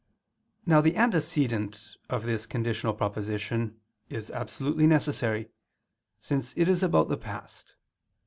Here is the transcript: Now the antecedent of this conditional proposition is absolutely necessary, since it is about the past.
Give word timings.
Now 0.65 0.81
the 0.81 0.95
antecedent 0.97 1.95
of 2.09 2.25
this 2.25 2.47
conditional 2.47 2.95
proposition 2.95 3.79
is 4.09 4.31
absolutely 4.31 4.87
necessary, 4.87 5.51
since 6.19 6.57
it 6.57 6.67
is 6.67 6.81
about 6.81 7.07
the 7.07 7.17
past. 7.17 7.75